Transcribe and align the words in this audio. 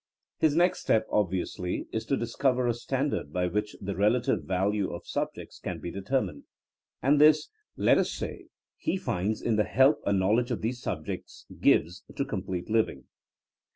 His 0.39 0.55
next 0.55 0.79
step, 0.79 1.07
obvi 1.09 1.43
ously, 1.43 1.85
is 1.91 2.07
to 2.07 2.17
discover 2.17 2.65
a 2.65 2.73
standard 2.73 3.31
by 3.31 3.45
which 3.45 3.75
the 3.79 3.95
relative 3.95 4.45
value 4.45 4.91
of 4.91 5.05
subjects 5.05 5.59
can 5.59 5.79
be 5.79 5.91
determined; 5.91 6.45
and 7.03 7.21
this, 7.21 7.49
let 7.77 7.99
us 7.99 8.11
say, 8.11 8.47
he 8.77 8.97
finds 8.97 9.43
in 9.43 9.57
the 9.57 9.63
help 9.63 10.01
a 10.03 10.11
knowl 10.11 10.39
edge 10.39 10.49
of 10.49 10.61
these 10.61 10.81
subjects 10.81 11.45
gives 11.59 12.03
to 12.15 12.25
complete 12.25 12.67
liv 12.67 12.89
ing. 12.89 13.03